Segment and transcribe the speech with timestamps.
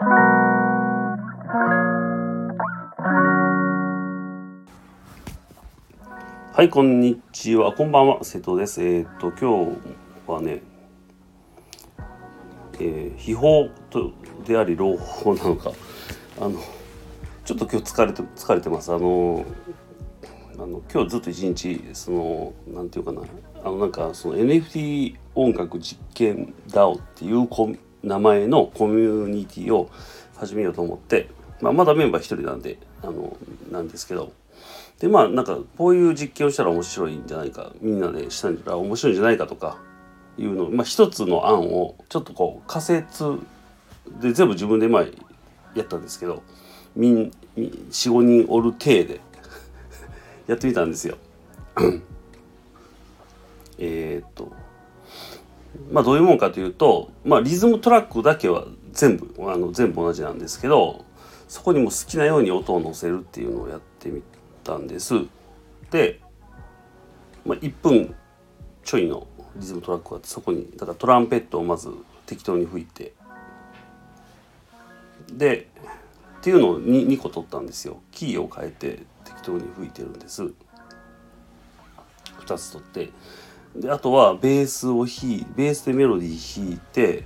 [0.00, 0.06] は
[6.62, 7.72] い、こんにちは。
[7.72, 8.22] こんばんは。
[8.22, 8.80] 瀬戸です。
[8.80, 9.72] えっ、と、今日
[10.30, 10.62] はね、
[12.78, 14.12] えー、秘宝と
[14.46, 15.72] であり朗報なのか、
[16.40, 16.60] あの、
[17.44, 18.92] ちょっと今日疲れて、疲れてます。
[18.92, 19.44] あの、
[20.58, 23.22] あの今日ずっと一日、その、なんていうかな、
[23.64, 27.68] あの、なんか、その NFT 音楽実験 DAO っていうコ
[28.08, 29.90] 名前のコミュニティを
[30.36, 31.28] 始めようと思って、
[31.60, 33.36] まあ、まだメンバー一人なんで、あの、
[33.70, 34.32] なんですけど、
[34.98, 39.78] でまあなんかこういう実験をしたら面白いんじゃないかみんなでしたら面白いんじゃないかとか
[40.36, 43.38] いうのまあ一つの案をちょっとこう仮説
[44.20, 45.02] で全部自分でまあ
[45.74, 46.42] やったんですけど
[46.96, 49.20] みん45人おる体で
[50.48, 51.16] やってみたんですよ。
[53.78, 54.52] えっと
[55.90, 61.04] まあどういうもんかというと、まあ、リズムトラックだけは全部あの全部同じなんですけど
[61.48, 64.22] そこにも好きなように音を乗せるっていうのをやってみ。
[64.68, 65.14] たんです
[65.90, 66.20] で、
[67.46, 68.14] まあ、1分
[68.84, 71.90] ちょいのリズムトラックがあってそこにだからトランペットをまず
[72.26, 73.14] 適当に吹いて
[75.32, 75.68] で
[76.38, 80.42] っていうのを 2, 2個取ったんですよキーを変えて適当に吹いてるんです
[82.40, 83.10] 2つ取って
[83.76, 87.24] であとはベースを弾いベースでメロディー弾いて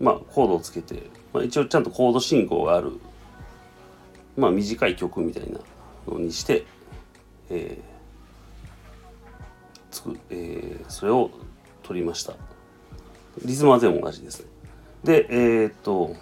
[0.00, 2.92] まあコードをつけて、まあ、一応ちゃんとコード進行がある
[4.36, 5.60] まあ短い曲みたいな
[6.06, 6.64] のにして
[7.50, 7.82] えー、
[9.90, 11.30] つく、えー、それを
[11.82, 12.34] 取りました。
[13.44, 14.46] リズムは全部同じですね。
[15.04, 16.14] でえー、っと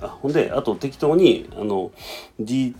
[0.00, 1.92] あほんであと適当にあの
[2.40, 2.74] DTM、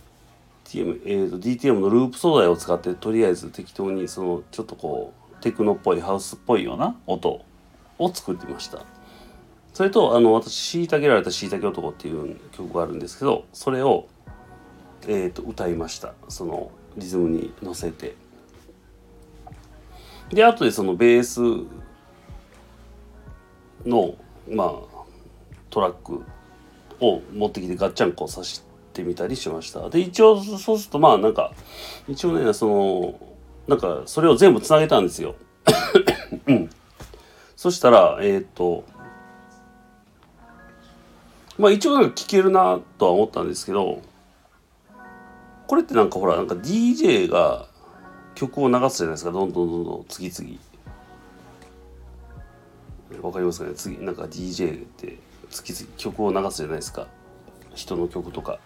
[0.74, 7.44] えー、と DTM のループ素材を使ってとりあえず適当にそのちょっとこうテクノっぽいハウスっぽいような音
[7.98, 8.84] を作ってました。
[9.72, 14.08] それとあの私「虐げられた虐げ男」っていう曲があるんですけどそれを、
[15.06, 16.14] えー、と歌いました。
[16.28, 18.16] そのリズムに乗せて。
[20.30, 21.40] で後でそのベース
[23.86, 24.16] の
[24.50, 25.04] まあ
[25.70, 26.22] トラック
[27.00, 28.62] を持ってきてガッチャンコさし
[28.92, 29.88] てみたりしました。
[29.88, 31.52] で一応そうするとまあなんか
[32.08, 33.14] 一応ねその
[33.68, 35.34] なんかそれを全部つなげたんですよ。
[36.46, 36.70] うん、
[37.54, 38.84] そしたらえっ、と
[41.58, 44.00] まあ一応なんか聴けるなとは思ったんですけど
[45.66, 47.68] これってなんかほらなんか DJ が
[48.34, 49.32] 曲を流すじゃないですか。
[49.32, 50.58] どんどんどんどん次々。
[53.22, 53.74] わかりますかね。
[53.74, 55.18] 次なんか DJ って
[55.50, 57.06] 次々曲を流すじゃないですか。
[57.74, 58.60] 人の曲とか。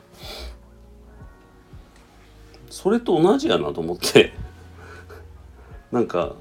[2.70, 4.32] それと同じやなと思って。
[5.92, 6.34] なんか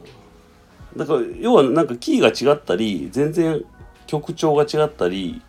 [0.95, 3.63] だから要はなんかキーが違ったり全然
[4.07, 5.41] 曲調が違ったり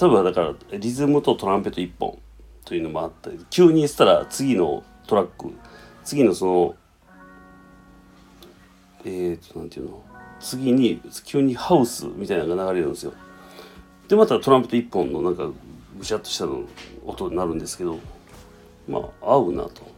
[0.00, 2.18] 例えばだからリズムとトランペット1本
[2.64, 5.52] というのもあったり急にしたら次のトラック
[6.04, 6.74] 次のその
[9.06, 10.02] えー、となんていうの
[10.40, 13.12] 次に急にハウスみたいなのが流れるんですよ。
[14.08, 15.50] でまたトランペット1本のなんか
[15.98, 16.62] ぐしゃっとしたの
[17.04, 17.98] 音になるんですけど
[18.88, 19.93] まあ合うなと。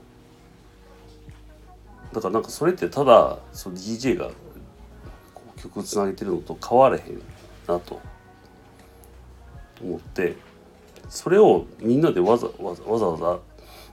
[2.12, 4.30] だからなんかそれってただその DJ が
[5.56, 7.20] 曲つなげてるのと変われへん
[7.66, 8.00] なと。
[9.82, 10.36] 思って
[11.08, 13.38] それをみんなでわざわざわざわざ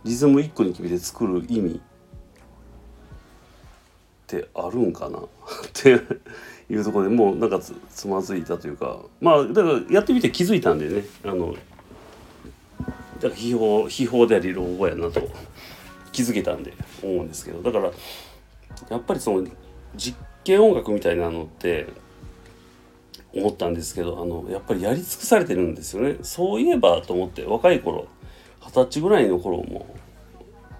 [0.03, 1.79] リズム1個に決めて作る意味っ
[4.27, 5.19] てあるんかな。
[5.19, 5.23] っ
[5.73, 6.01] て
[6.69, 8.99] いうとこでもうなんかつつまずいたというか。
[9.21, 11.05] まあだからやってみて気づいたんでね。
[11.23, 11.59] あのだ
[13.21, 15.21] から秘宝秘宝であり老後やなと。
[16.13, 17.61] 気づけたんで思うんですけど。
[17.61, 17.91] だから
[18.89, 19.45] やっぱりその
[19.95, 21.87] 実験音楽みたいなのって
[23.35, 26.17] 思ったんですけどあのやっぱりやり尽くされてるんですよね。
[26.21, 28.07] そういえばと思って若い頃
[28.61, 29.85] 二十歳ぐらいの頃も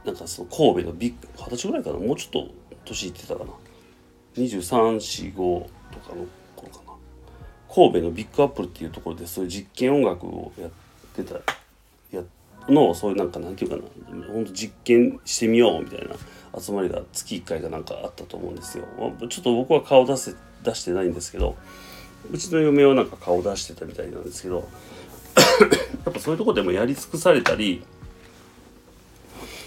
[0.06, 2.54] なんかその神戸のビッグ二十歳ぐらいかなもうちょっと
[2.86, 3.52] 年いってたかな。
[4.36, 6.94] 2345とかの頃かな。
[7.74, 10.72] 神戸のビッグアップルっていうところでそういう実験音楽をやっ
[11.16, 11.36] てた
[12.12, 16.16] やってのそういうなんか何て言うかなほんと実験してみようみたいな
[16.60, 18.86] 集まりが月1回かなんかあったと思うんですよ。
[19.30, 21.58] ちょっと僕は顔出せ出してないんですけど
[22.32, 24.68] うちの嫁はなんか顔出してたみたいなんですけど
[26.06, 27.84] やっぱそういうとこでもやり尽くされたり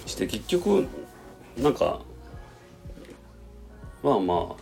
[0.07, 0.87] して結局
[1.59, 2.01] なんか
[4.03, 4.57] まあま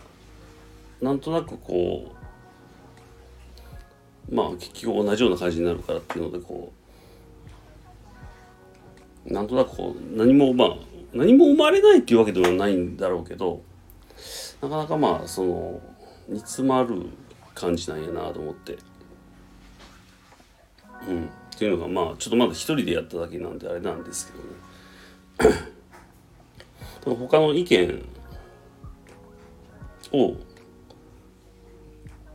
[1.01, 2.11] あなんとなくこ
[4.29, 6.84] うまあ結局同じような感じになるからっていうのでこう
[9.25, 10.77] なんとなくこう何もまあ
[11.13, 13.61] 何も生まれないっていうわけではないんだろうけど
[14.61, 15.81] なかなかまあその
[16.27, 17.07] 煮詰まる
[17.53, 18.77] 感じなんやなと思って。
[21.07, 21.29] うん。
[21.55, 24.31] っていうのがまあちょっとまだ一人でやっただけなんであれなんです
[25.37, 25.55] けどね。
[27.29, 28.05] 他の意見
[30.11, 30.35] を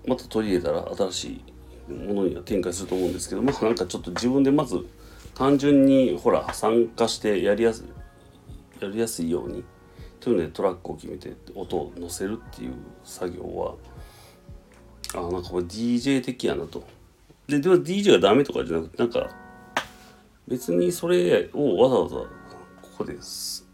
[0.07, 1.41] また取り入れたら新し
[1.89, 4.87] いものには展開すると思うんですけどまあなんかちょっと自分でまず
[5.41, 7.83] 単純にほら参加してやりやす
[8.79, 9.65] やりやすいように
[10.21, 13.75] というのでトラックを決めて音を乗せるっていう作業は
[15.15, 16.87] あなんかこれ DJ 的やなと。
[17.49, 19.31] ででも DJ がダメとかじゃなくてなんか
[20.47, 22.27] 別にそれをわざわざこ
[22.99, 23.67] こです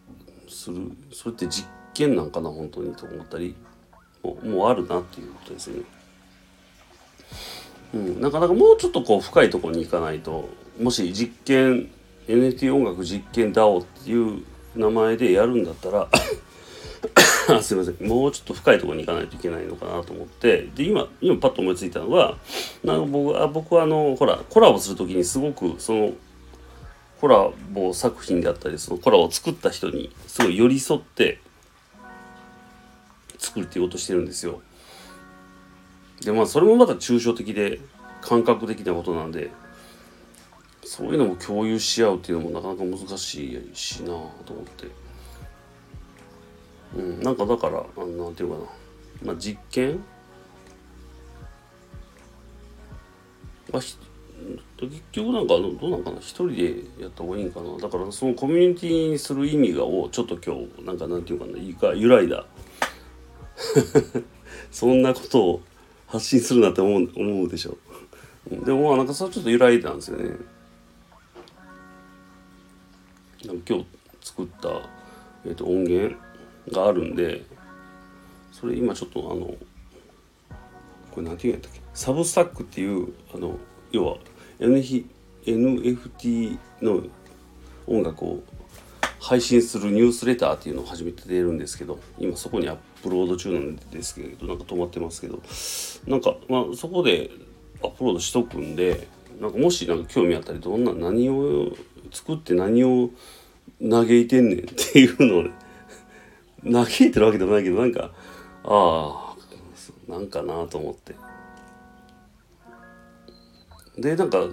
[0.48, 3.56] するそれって実験なんかな本当にと思ったり
[4.22, 5.82] もうもうあるなっていうことですね。
[7.92, 10.48] うん、なかなかもうちょっとこう深いところに行かないと
[10.81, 11.90] もし実験
[12.28, 14.43] NFT 音楽実験 DAO っていう
[14.75, 16.08] 名前でやるんだったら
[17.62, 22.37] すいませんもうちょっと深いところに行かないといけないのかなと思ってで今今パッと思いついたのは
[22.84, 26.12] なんか僕あ僕はあのほらコラボする時にすごくその
[27.20, 31.40] コラボ作品であったりそのコラボを作った人にすごい寄り添って
[33.38, 34.61] 作るっていうことしてるんですよ。
[36.23, 37.81] でまあそれもまた抽象的で
[38.20, 39.50] 感覚的なことなんで
[40.86, 44.86] そういうのも共有し合うっていうのもなかなか難しいしなと思って。
[46.96, 48.64] うん、なんかだからあなんていうかな、
[49.24, 50.02] まあ、実験？
[53.72, 53.98] あ結
[55.10, 56.18] 局なんかどうなんかな。
[56.20, 57.76] 一人でやった方がいいんかな。
[57.78, 61.58] だからそのコミュニティにする意味がをちょっと今日なんかなんていうかな。
[61.58, 62.46] いいか揺らいだ。
[64.70, 65.62] そんなことを
[66.06, 67.76] 発信するなって思う思うでしょ。
[68.48, 70.36] でもまあなんかそれはちょっと揺らいだんですよね。
[73.42, 73.86] 今日
[74.22, 74.68] 作った、
[75.44, 76.16] えーと、音源
[76.70, 77.42] があるんで
[78.52, 79.54] それ今ちょっとあの
[81.12, 81.80] これ何て言うんやったっけ？
[81.94, 83.58] サブスタックっていうあの
[83.92, 84.16] 要は
[84.58, 87.02] NFT の
[87.86, 88.42] 音楽を
[89.20, 95.40] 配信するニュースレターっていうのを初めて出るんですけど今そこにアップロード中なんですけどなんか止まってますけど
[96.06, 97.30] なんかまあそこで
[97.82, 99.08] アップロードしとくんで
[99.40, 101.72] なんかもしなんか興味あったりどんな何を
[102.12, 103.10] 作って何を
[103.80, 105.50] 嘆いてんねんっていうのをね
[106.64, 108.10] 嘆いてるわけでもないけどなんか
[108.64, 109.36] あ
[110.08, 111.14] あなんかなと思って。
[113.98, 114.44] でなんか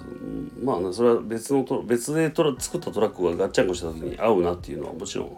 [0.62, 5.38] まあそれは別のと別でトラ作ったトラックがガッチャンコした時に合うなっていうのはもちろん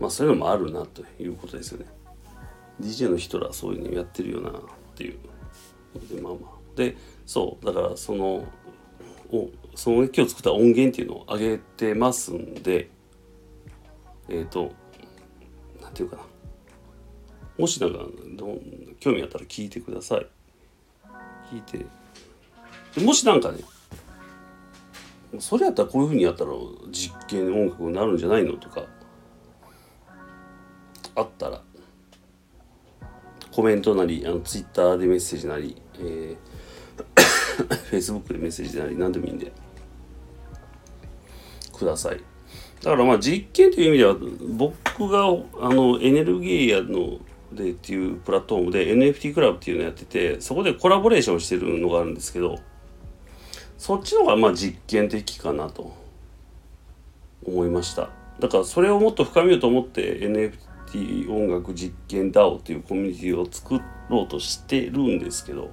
[0.00, 1.86] まあそういうのもあるなということですよね。
[2.80, 4.52] DJ の人らそういうのやってるよなっ
[4.94, 5.18] ていう。
[6.14, 6.58] でまあまあ。
[6.76, 6.96] で
[7.26, 8.46] そうだからその
[9.30, 12.90] おその今日作った音源っていうのを上げてますんで
[14.28, 14.72] えっ、ー、と
[15.80, 16.22] 何て言うかな。
[17.58, 17.98] もしなんか
[18.36, 18.58] ど
[19.00, 20.26] 興味あったら聞いてください。
[21.52, 21.86] 聞いて。
[23.00, 23.58] もしなんかね
[25.38, 26.52] それやったらこういうふうにやったら
[26.90, 28.86] 実験音楽になるんじゃないのとか
[31.14, 31.62] あったら
[33.52, 36.36] コメントなりあのツイッターでメッセージなり、えー、
[37.88, 39.52] フェイスブックでメッセージなり何でもいいんで。
[41.72, 42.20] ください。
[42.82, 44.16] だからまあ実験という意味では
[44.56, 45.26] 僕が
[45.60, 47.18] あのエネルギーやの
[47.52, 52.58] でっていうプラットフォームで NFT クラブっていうのやっててそこでコラボレーションしてるのがあるんですけど
[53.76, 56.08] そっちの方がまあ実験的かなと。
[57.44, 58.10] 思いました。
[58.40, 65.70] だからそれをもっと深めようと思って NFT 音楽実験 DAO っていうコミュニティを作ろうとしてるんですけど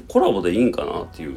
[0.00, 1.36] コラボでいいんかなっていう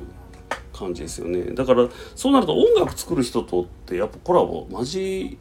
[0.73, 1.53] 感じですよね。
[1.53, 5.37] だからそうなると音楽作る人とってやっぱコラボ交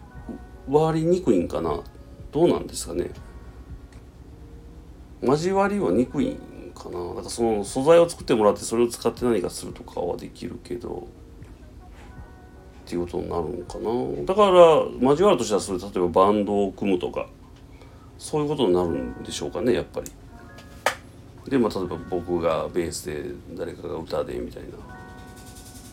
[0.68, 1.80] わりにくいんかな。
[2.32, 3.10] どうなんですかね。
[5.22, 7.08] 交わりはにくいんかな。
[7.08, 11.06] だからその素材を作ってもらってそれを使って何かするとかはできるけど。
[12.84, 14.24] っていうことになるのかな。
[14.26, 17.26] だから交わるとしたらそれ例えばバンドを組むとか。
[18.18, 20.10] そういうことになるんでしょうかねやっぱり。
[21.48, 23.24] でまあ例えば僕がベースで
[23.54, 24.70] 誰かが歌でみたいな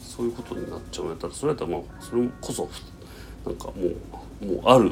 [0.01, 2.69] そういうことになっちゃうんやったらそれやったらまあそれこそ
[3.45, 3.73] なんかも
[4.41, 4.91] うもうある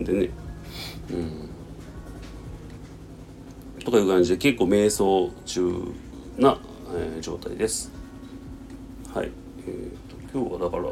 [0.00, 0.30] んでね。
[1.10, 1.48] うん。
[3.84, 5.92] とかいう感じで結構瞑想中
[6.38, 6.58] な、
[6.94, 7.90] えー、状態です。
[9.14, 9.30] はい。
[9.66, 10.84] えーと、今日はだから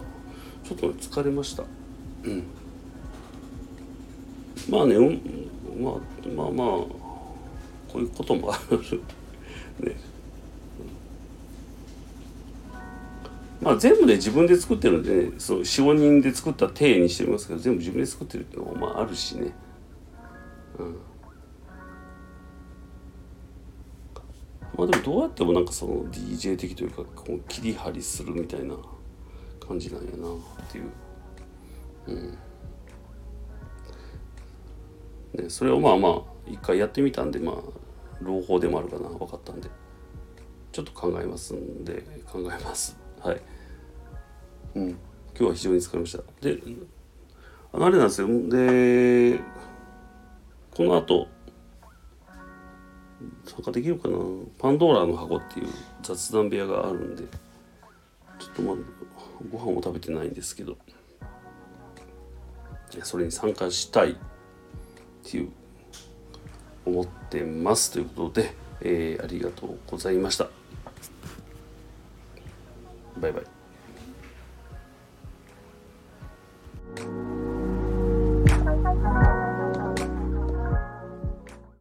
[0.64, 1.64] ちょっと、疲れました。
[2.24, 2.44] うん。
[4.68, 5.94] まあね、うん、まあ
[6.28, 6.99] まあまあ
[7.90, 8.78] こういうこともある。
[9.80, 9.96] ね。
[13.60, 19.52] まあ、全部で自分で作ってるんで、ね、そう45人で作った体にしてますけど全部自分で作ってるっていうのもまああるしね。
[20.78, 20.96] うん。
[24.78, 28.74] まあでもどうやってもなんかその DJ 的というかこう切り張りするみたいな
[29.66, 30.84] 感じなんやなっていう。
[32.06, 32.38] うん。
[35.34, 37.56] ねそれをまあまあ一回やってみたんでまあ
[38.20, 39.68] 朗報でもあるかな分かったんで。
[40.72, 42.96] ちょっと考えますんで考えます。
[43.20, 43.40] はい。
[44.76, 44.88] うん。
[44.90, 44.98] 今
[45.38, 46.18] 日は非常に疲れました。
[46.40, 46.62] で
[47.72, 48.28] あのあれなんですよ。
[48.28, 49.40] で
[50.76, 51.26] この後
[53.44, 54.16] 参加できるかな。
[54.58, 55.66] パンドーラの箱っていう
[56.02, 57.24] 雑談部屋があるんで
[58.38, 58.76] ちょっとまあ
[59.50, 60.78] ご飯も食べてないんですけど
[63.02, 64.16] それに参加したいっ
[65.24, 65.52] ていう
[66.84, 70.48] 思ってますということで、えー、ありがとうございました。
[73.20, 73.59] バイバイ。